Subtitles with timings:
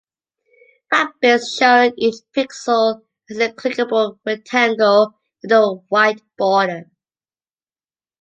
[0.91, 6.89] FatBits showed each pixel as a clickable rectangle with a white border.